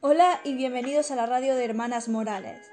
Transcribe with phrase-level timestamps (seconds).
[0.00, 2.66] Hola y bienvenidos a la radio de Hermanas Morales.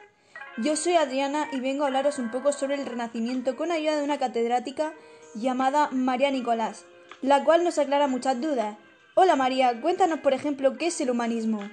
[0.58, 4.04] Yo soy Adriana y vengo a hablaros un poco sobre el Renacimiento con ayuda de
[4.04, 4.94] una catedrática
[5.36, 6.86] llamada María Nicolás,
[7.22, 8.78] la cual nos aclara muchas dudas.
[9.16, 11.70] Hola María, cuéntanos por ejemplo qué es el humanismo.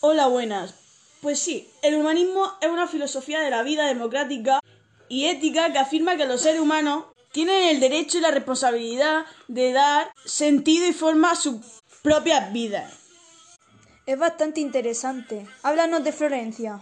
[0.00, 0.74] Hola, buenas.
[1.22, 4.60] Pues sí, el humanismo es una filosofía de la vida democrática
[5.08, 9.72] y ética que afirma que los seres humanos tienen el derecho y la responsabilidad de
[9.72, 11.56] dar sentido y forma a sus
[12.02, 12.97] propias vidas.
[14.08, 15.46] Es bastante interesante.
[15.62, 16.80] Háblanos de Florencia.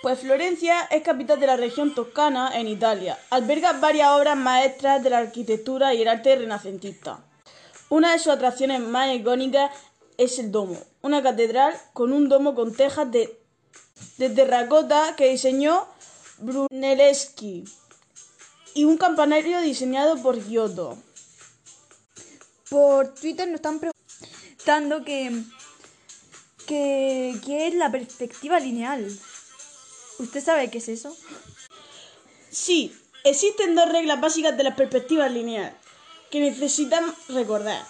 [0.00, 3.18] Pues Florencia es capital de la región toscana en Italia.
[3.28, 7.22] Alberga varias obras maestras de la arquitectura y el arte renacentista.
[7.90, 9.70] Una de sus atracciones más icónicas
[10.16, 13.38] es el domo, una catedral con un domo con tejas de,
[14.16, 15.86] de terracota que diseñó
[16.38, 17.64] Brunelleschi
[18.72, 20.96] y un campanario diseñado por Giotto.
[22.70, 25.44] Por Twitter nos están preguntando que,
[26.66, 29.06] que qué es la perspectiva lineal.
[30.18, 31.16] ¿Usted sabe qué es eso?
[32.50, 35.76] Sí, existen dos reglas básicas de la perspectiva lineal
[36.30, 37.84] que necesitan recordar.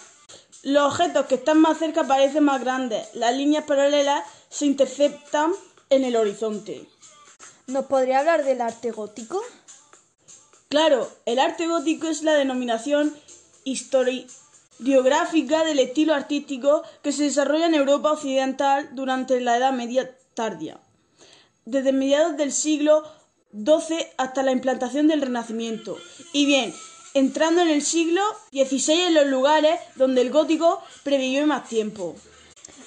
[0.63, 3.07] Los objetos que están más cerca parecen más grandes.
[3.13, 5.51] Las líneas paralelas se interceptan
[5.89, 6.87] en el horizonte.
[7.67, 9.41] ¿Nos podría hablar del arte gótico?
[10.69, 13.15] Claro, el arte gótico es la denominación
[14.79, 20.79] historiográfica del estilo artístico que se desarrolla en Europa occidental durante la Edad Media tardía,
[21.65, 23.03] desde mediados del siglo
[23.53, 25.97] XII hasta la implantación del Renacimiento.
[26.33, 26.73] Y bien,
[27.13, 32.15] entrando en el siglo XVI en los lugares donde el gótico previvió más tiempo.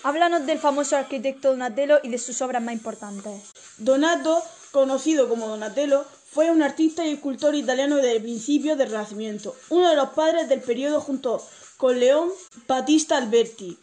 [0.02, 3.52] Háblanos del famoso arquitecto Donatello y de sus obras más importantes.
[3.78, 6.04] Donato, conocido como Donatello,
[6.36, 10.60] fue un artista y escultor italiano de principios del Renacimiento, uno de los padres del
[10.60, 11.42] periodo junto
[11.78, 12.30] con León
[12.68, 13.78] Battista Alberti,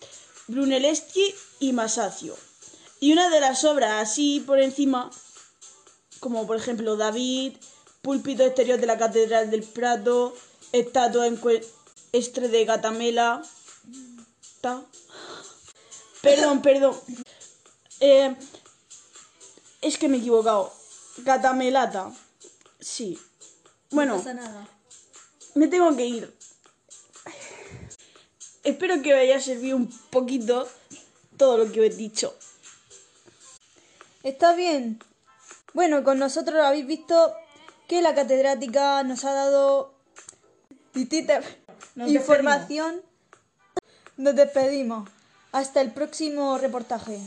[0.48, 2.36] Brunelleschi y Masaccio.
[3.00, 5.10] Y una de las obras así por encima,
[6.20, 7.54] como por ejemplo David,
[8.04, 10.36] púlpito exterior de la Catedral del Prato,
[10.72, 11.40] estatua en
[12.12, 13.42] estre de Gatamela.
[16.22, 16.96] Perdón, perdón.
[18.00, 18.36] Eh,
[19.82, 20.72] es que me he equivocado.
[21.18, 22.14] Gatamelata.
[22.84, 23.18] Sí.
[23.92, 24.68] Bueno, No pasa nada.
[25.56, 26.34] me tengo que ir.
[28.64, 30.68] Espero que haya servido un poquito
[31.38, 32.36] todo lo que os he dicho.
[34.24, 35.00] Está bien.
[35.74, 37.34] Bueno, con nosotros habéis visto
[37.88, 39.94] que la catedrática nos ha dado
[40.94, 41.42] distinta
[41.96, 43.02] Nos información.
[44.18, 45.10] Nos despedimos.
[45.52, 47.20] Hasta el próximo reportaje.